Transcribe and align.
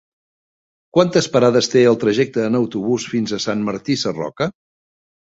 Quantes 0.97 1.27
parades 1.35 1.69
té 1.75 1.85
el 1.91 1.99
trajecte 2.05 2.49
en 2.49 2.59
autobús 2.63 3.09
fins 3.15 3.39
a 3.39 3.43
Sant 3.49 3.65
Martí 3.71 4.03
Sarroca? 4.07 4.53